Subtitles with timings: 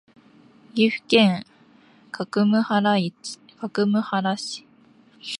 [0.73, 1.45] 岐阜県
[2.11, 2.61] 各務
[4.01, 4.65] 原市